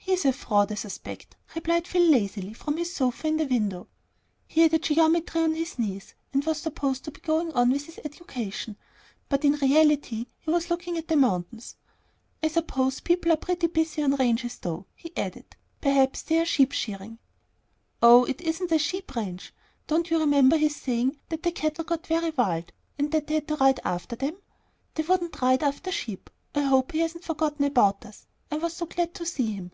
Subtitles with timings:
[0.00, 3.88] "He's a fraud, I suspect," replied Phil, lazily, from his seat in the window.
[4.48, 7.84] He had a geometry on his knees, and was supposed to be going on with
[7.84, 8.76] his education,
[9.28, 11.76] but in reality he was looking at the mountains.
[12.42, 15.44] "I suppose people are pretty busy on ranches, though," he added.
[15.82, 17.18] "Perhaps they're sheep shearing."
[18.02, 19.52] "Oh, it isn't a sheep ranch.
[19.86, 23.56] Don't you remember his saying that the cattle got very wild, and they had to
[23.56, 24.38] ride after them?
[24.94, 26.30] They wouldn't ride after sheep.
[26.56, 28.26] I hope he hasn't forgotten about us.
[28.50, 29.70] I was so glad to see him."